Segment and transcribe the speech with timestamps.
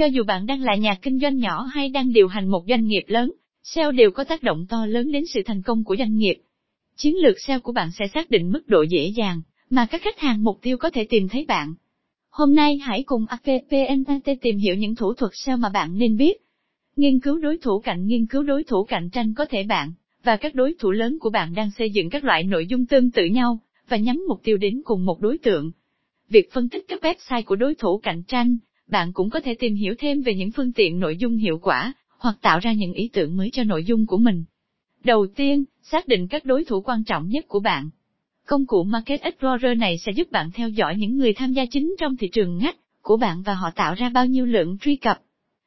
[0.00, 2.86] Cho dù bạn đang là nhà kinh doanh nhỏ hay đang điều hành một doanh
[2.86, 3.32] nghiệp lớn,
[3.62, 6.34] SEO đều có tác động to lớn đến sự thành công của doanh nghiệp.
[6.96, 10.18] Chiến lược SEO của bạn sẽ xác định mức độ dễ dàng mà các khách
[10.18, 11.74] hàng mục tiêu có thể tìm thấy bạn.
[12.30, 16.42] Hôm nay hãy cùng APPNT tìm hiểu những thủ thuật SEO mà bạn nên biết.
[16.96, 19.92] Nghiên cứu đối thủ cạnh nghiên cứu đối thủ cạnh tranh có thể bạn
[20.24, 23.10] và các đối thủ lớn của bạn đang xây dựng các loại nội dung tương
[23.10, 23.58] tự nhau
[23.88, 25.70] và nhắm mục tiêu đến cùng một đối tượng.
[26.28, 28.56] Việc phân tích các website của đối thủ cạnh tranh,
[28.90, 31.92] bạn cũng có thể tìm hiểu thêm về những phương tiện nội dung hiệu quả
[32.18, 34.44] hoặc tạo ra những ý tưởng mới cho nội dung của mình.
[35.04, 37.90] Đầu tiên, xác định các đối thủ quan trọng nhất của bạn.
[38.46, 41.94] Công cụ Market Explorer này sẽ giúp bạn theo dõi những người tham gia chính
[41.98, 45.20] trong thị trường ngách của bạn và họ tạo ra bao nhiêu lượng truy cập.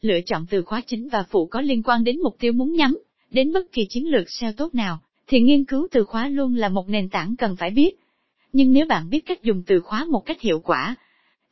[0.00, 2.98] Lựa chọn từ khóa chính và phụ có liên quan đến mục tiêu muốn nhắm,
[3.30, 6.68] đến bất kỳ chiến lược SEO tốt nào, thì nghiên cứu từ khóa luôn là
[6.68, 7.90] một nền tảng cần phải biết.
[8.52, 10.96] Nhưng nếu bạn biết cách dùng từ khóa một cách hiệu quả,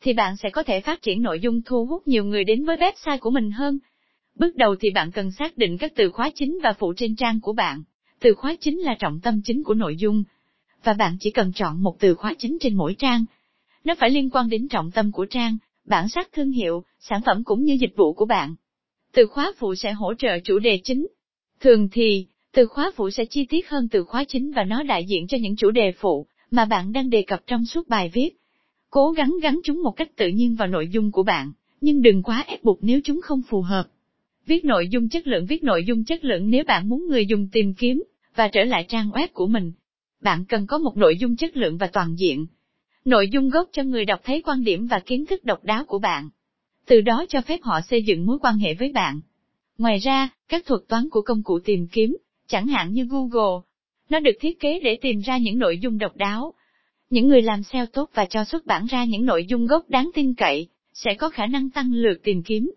[0.02, 2.77] thì bạn sẽ có thể phát triển nội dung thu hút nhiều người đến với
[2.77, 3.79] website của mình hơn.
[4.34, 7.41] Bước đầu thì bạn cần xác định các từ khóa chính và phụ trên trang
[7.41, 7.83] của bạn.
[8.20, 10.25] Từ khóa chính là trọng tâm chính của nội dung,
[10.84, 13.25] và bạn chỉ cần chọn một từ khóa chính trên mỗi trang.
[13.84, 17.44] Nó phải liên quan đến trọng tâm của trang, bản sắc thương hiệu, sản phẩm
[17.44, 18.55] cũng như dịch vụ của bạn.
[19.12, 21.06] Từ khóa phụ sẽ hỗ trợ chủ đề chính.
[21.61, 25.05] Thường thì, từ khóa phụ sẽ chi tiết hơn từ khóa chính và nó đại
[25.05, 28.31] diện cho những chủ đề phụ mà bạn đang đề cập trong suốt bài viết.
[28.94, 32.22] Cố gắng gắn chúng một cách tự nhiên vào nội dung của bạn, nhưng đừng
[32.22, 33.84] quá ép buộc nếu chúng không phù hợp.
[34.46, 37.48] Viết nội dung chất lượng Viết nội dung chất lượng nếu bạn muốn người dùng
[37.52, 38.02] tìm kiếm
[38.36, 39.72] và trở lại trang web của mình.
[40.20, 42.46] Bạn cần có một nội dung chất lượng và toàn diện.
[43.04, 45.98] Nội dung gốc cho người đọc thấy quan điểm và kiến thức độc đáo của
[45.98, 46.28] bạn.
[46.86, 49.20] Từ đó cho phép họ xây dựng mối quan hệ với bạn.
[49.78, 53.60] Ngoài ra, các thuật toán của công cụ tìm kiếm, chẳng hạn như Google,
[54.08, 56.54] nó được thiết kế để tìm ra những nội dung độc đáo.
[57.12, 60.10] Những người làm SEO tốt và cho xuất bản ra những nội dung gốc đáng
[60.14, 62.70] tin cậy, sẽ có khả năng tăng lượt tìm kiếm.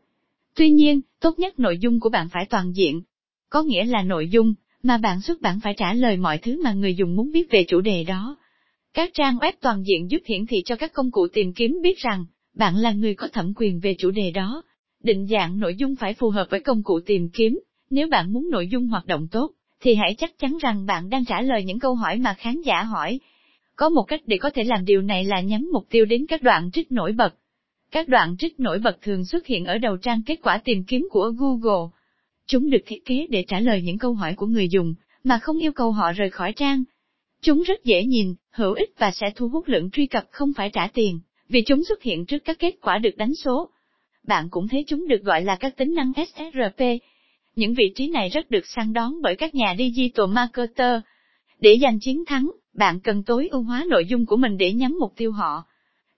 [0.56, 3.02] Tuy nhiên, tốt nhất nội dung của bạn phải toàn diện.
[3.50, 6.74] Có nghĩa là nội dung mà bạn xuất bản phải trả lời mọi thứ mà
[6.74, 8.38] người dùng muốn biết về chủ đề đó.
[8.94, 12.00] Các trang web toàn diện giúp hiển thị cho các công cụ tìm kiếm biết
[12.00, 14.62] rằng, bạn là người có thẩm quyền về chủ đề đó.
[15.04, 18.50] Định dạng nội dung phải phù hợp với công cụ tìm kiếm, nếu bạn muốn
[18.52, 21.80] nội dung hoạt động tốt, thì hãy chắc chắn rằng bạn đang trả lời những
[21.80, 23.20] câu hỏi mà khán giả hỏi.
[23.76, 26.42] Có một cách để có thể làm điều này là nhắm mục tiêu đến các
[26.42, 27.36] đoạn trích nổi bật.
[27.92, 31.08] Các đoạn trích nổi bật thường xuất hiện ở đầu trang kết quả tìm kiếm
[31.12, 31.90] của Google.
[32.48, 34.94] Chúng được thiết kế để trả lời những câu hỏi của người dùng,
[35.24, 36.84] mà không yêu cầu họ rời khỏi trang.
[37.42, 40.70] Chúng rất dễ nhìn, hữu ích và sẽ thu hút lượng truy cập không phải
[40.70, 41.20] trả tiền,
[41.50, 43.70] vì chúng xuất hiện trước các kết quả được đánh số.
[44.24, 46.82] Bạn cũng thấy chúng được gọi là các tính năng SRP,
[47.56, 51.02] những vị trí này rất được săn đón bởi các nhà digital marketer.
[51.60, 54.98] Để giành chiến thắng, bạn cần tối ưu hóa nội dung của mình để nhắm
[55.00, 55.64] mục tiêu họ.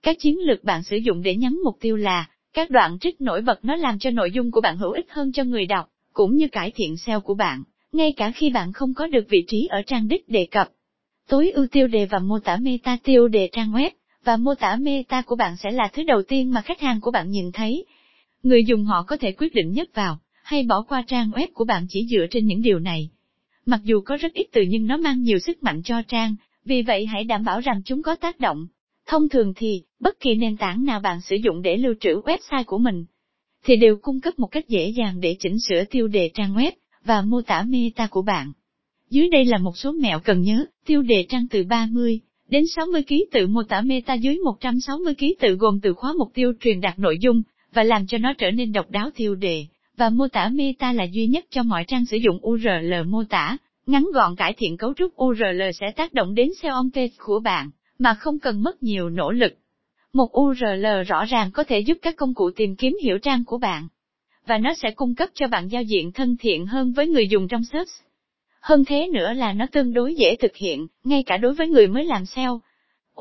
[0.01, 3.41] Các chiến lược bạn sử dụng để nhắm mục tiêu là, các đoạn trích nổi
[3.41, 6.35] bật nó làm cho nội dung của bạn hữu ích hơn cho người đọc, cũng
[6.35, 9.68] như cải thiện SEO của bạn, ngay cả khi bạn không có được vị trí
[9.69, 10.69] ở trang đích đề cập.
[11.28, 13.89] Tối ưu tiêu đề và mô tả meta tiêu đề trang web,
[14.24, 17.12] và mô tả meta của bạn sẽ là thứ đầu tiên mà khách hàng của
[17.12, 17.85] bạn nhìn thấy.
[18.44, 21.66] Người dùng họ có thể quyết định nhấp vào, hay bỏ qua trang web của
[21.66, 23.09] bạn chỉ dựa trên những điều này.
[23.66, 26.35] Mặc dù có rất ít từ nhưng nó mang nhiều sức mạnh cho trang,
[26.68, 28.68] vì vậy hãy đảm bảo rằng chúng có tác động.
[29.08, 32.64] Thông thường thì, bất kỳ nền tảng nào bạn sử dụng để lưu trữ website
[32.64, 33.06] của mình,
[33.64, 36.72] thì đều cung cấp một cách dễ dàng để chỉnh sửa tiêu đề trang web
[37.06, 38.52] và mô tả meta của bạn.
[39.10, 42.20] Dưới đây là một số mẹo cần nhớ, tiêu đề trang từ 30
[42.50, 46.32] đến 60 ký tự mô tả meta dưới 160 ký tự gồm từ khóa mục
[46.34, 47.42] tiêu truyền đạt nội dung
[47.74, 49.66] và làm cho nó trở nên độc đáo tiêu đề
[49.98, 53.58] và mô tả meta là duy nhất cho mọi trang sử dụng URL mô tả.
[53.88, 57.40] Ngắn gọn cải thiện cấu trúc URL sẽ tác động đến SEO on page của
[57.40, 59.53] bạn, mà không cần mất nhiều nỗ lực.
[60.14, 63.58] Một URL rõ ràng có thể giúp các công cụ tìm kiếm hiểu trang của
[63.58, 63.88] bạn,
[64.46, 67.48] và nó sẽ cung cấp cho bạn giao diện thân thiện hơn với người dùng
[67.48, 67.90] trong search.
[68.62, 71.88] Hơn thế nữa là nó tương đối dễ thực hiện, ngay cả đối với người
[71.88, 72.62] mới làm SEO.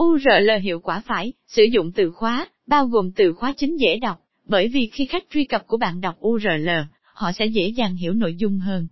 [0.03, 4.21] URL hiệu quả phải, sử dụng từ khóa, bao gồm từ khóa chính dễ đọc,
[4.45, 6.69] bởi vì khi khách truy cập của bạn đọc URL,
[7.15, 8.87] họ sẽ dễ dàng hiểu nội dung hơn.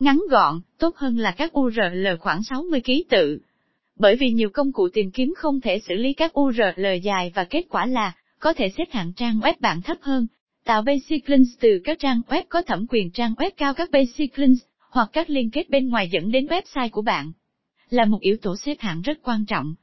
[0.00, 3.38] Ngắn gọn, tốt hơn là các URL khoảng 60 ký tự.
[3.96, 7.44] Bởi vì nhiều công cụ tìm kiếm không thể xử lý các URL dài và
[7.44, 10.26] kết quả là, có thể xếp hạng trang web bạn thấp hơn,
[10.64, 14.38] tạo basic links từ các trang web có thẩm quyền trang web cao các basic
[14.38, 14.60] links,
[14.90, 17.32] hoặc các liên kết bên ngoài dẫn đến website của bạn.
[17.90, 19.74] Là một yếu tố xếp hạng rất quan trọng.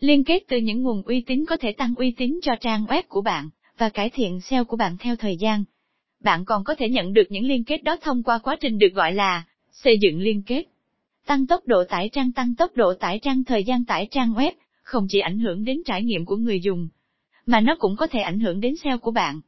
[0.00, 3.02] Liên kết từ những nguồn uy tín có thể tăng uy tín cho trang web
[3.08, 3.48] của bạn
[3.78, 5.64] và cải thiện SEO của bạn theo thời gian.
[6.20, 8.94] Bạn còn có thể nhận được những liên kết đó thông qua quá trình được
[8.94, 9.44] gọi là
[9.84, 10.64] xây dựng liên kết.
[11.26, 14.52] Tăng tốc độ tải trang tăng tốc độ tải trang thời gian tải trang web,
[14.82, 16.88] không chỉ ảnh hưởng đến trải nghiệm của người dùng,
[17.46, 19.40] mà nó cũng có thể ảnh hưởng đến SEO của bạn.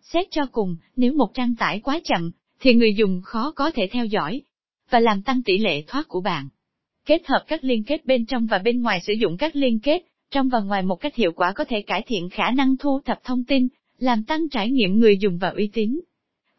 [0.00, 2.30] Xét cho cùng, nếu một trang tải quá chậm,
[2.60, 4.42] thì người dùng khó có thể theo dõi
[4.90, 6.48] và làm tăng tỷ lệ thoát của bạn.
[7.06, 10.02] Kết hợp các liên kết bên trong và bên ngoài sử dụng các liên kết
[10.30, 13.24] trong và ngoài một cách hiệu quả có thể cải thiện khả năng thu thập
[13.24, 13.68] thông tin,
[13.98, 16.00] làm tăng trải nghiệm người dùng và uy tín.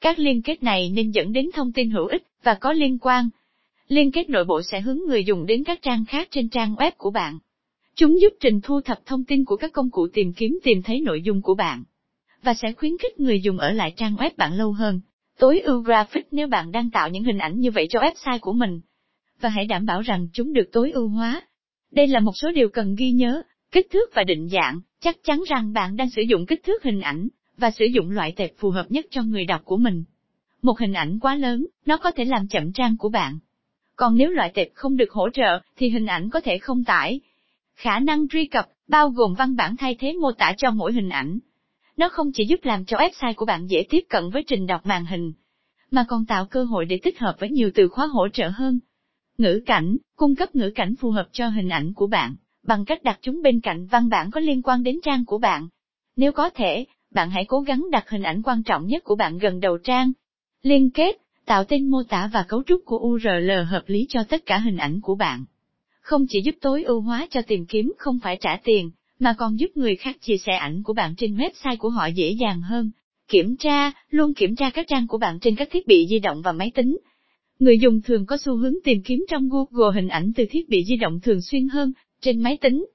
[0.04, 3.30] Các liên kết này nên dẫn đến thông tin hữu ích và có liên quan.
[3.88, 6.92] Liên kết nội bộ sẽ hướng người dùng đến các trang khác trên trang web
[6.98, 7.40] của bạn.
[7.96, 11.02] Chúng giúp trình thu thập thông tin của các công cụ tìm kiếm tìm thấy
[11.02, 11.84] nội dung của bạn
[12.42, 15.02] và sẽ khuyến khích người dùng ở lại trang web bạn lâu hơn.
[15.40, 18.54] Tối ưu graphic nếu bạn đang tạo những hình ảnh như vậy cho website của
[18.54, 18.82] mình.
[19.42, 21.42] Và hãy đảm bảo rằng chúng được tối ưu hóa.
[21.92, 23.42] Đây là một số điều cần ghi nhớ,
[23.72, 27.02] kích thước và định dạng, chắc chắn rằng bạn đang sử dụng kích thước hình
[27.02, 27.28] ảnh,
[27.58, 30.04] và sử dụng loại tệp phù hợp nhất cho người đọc của mình.
[30.62, 33.40] Một hình ảnh quá lớn, nó có thể làm chậm trang của bạn.
[33.96, 37.20] Còn nếu loại tệp không được hỗ trợ, thì hình ảnh có thể không tải.
[37.76, 41.10] Khả năng truy cập, bao gồm văn bản thay thế mô tả cho mỗi hình
[41.10, 41.40] ảnh.
[41.98, 44.86] Nó không chỉ giúp làm cho website của bạn dễ tiếp cận với trình đọc
[44.86, 45.34] màn hình,
[45.92, 48.80] mà còn tạo cơ hội để tích hợp với nhiều từ khóa hỗ trợ hơn.
[49.38, 53.04] Ngữ cảnh, cung cấp ngữ cảnh phù hợp cho hình ảnh của bạn, bằng cách
[53.04, 55.68] đặt chúng bên cạnh văn bản có liên quan đến trang của bạn.
[56.16, 59.38] Nếu có thể, bạn hãy cố gắng đặt hình ảnh quan trọng nhất của bạn
[59.38, 60.12] gần đầu trang.
[60.62, 64.46] Liên kết, tạo tên mô tả và cấu trúc của URL hợp lý cho tất
[64.46, 65.46] cả hình ảnh của bạn.
[66.02, 69.60] Không chỉ giúp tối ưu hóa cho tìm kiếm không phải trả tiền, mà còn
[69.60, 72.92] giúp người khác chia sẻ ảnh của bạn trên website của họ dễ dàng hơn.
[73.28, 76.42] Kiểm tra, luôn kiểm tra các trang của bạn trên các thiết bị di động
[76.42, 76.98] và máy tính.
[77.60, 80.84] Người dùng thường có xu hướng tìm kiếm trong Google hình ảnh từ thiết bị
[80.86, 82.86] di động thường xuyên hơn, trên máy tính.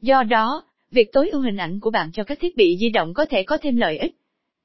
[0.00, 3.14] Do đó, việc tối ưu hình ảnh của bạn cho các thiết bị di động
[3.14, 4.14] có thể có thêm lợi ích.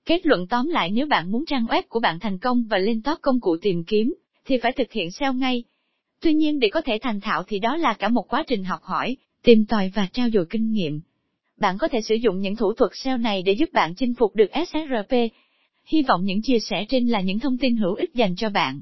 [0.05, 3.01] Kết luận tóm lại nếu bạn muốn trang web của bạn thành công và lên
[3.01, 4.13] top công cụ tìm kiếm,
[4.45, 5.63] thì phải thực hiện SEO ngay.
[6.21, 8.79] Tuy nhiên để có thể thành thạo thì đó là cả một quá trình học
[8.83, 11.01] hỏi, tìm tòi và trao dồi kinh nghiệm.
[11.57, 14.35] Bạn có thể sử dụng những thủ thuật SEO này để giúp bạn chinh phục
[14.35, 15.15] được SRP.
[15.85, 18.79] Hy vọng những chia sẻ trên là những thông tin hữu ích dành cho bạn.